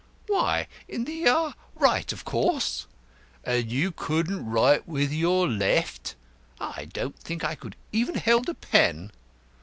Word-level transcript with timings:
"Why, 0.25 0.67
in 0.87 1.03
the 1.05 1.53
right 1.75 2.11
of 2.11 2.25
course." 2.25 2.87
"And 3.43 3.71
you 3.71 3.91
couldn't 3.91 4.49
write 4.49 4.87
with 4.87 5.11
your 5.11 5.47
left?" 5.47 6.15
"I 6.59 6.85
don't 6.85 7.19
think 7.19 7.43
I 7.43 7.53
could 7.53 7.75
even 7.91 8.15
hold 8.17 8.49
a 8.49 8.55
pen." 8.55 9.11